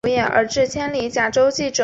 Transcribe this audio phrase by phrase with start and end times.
[0.03, 0.81] 是该国九个总
[1.11, 1.71] 教区之一。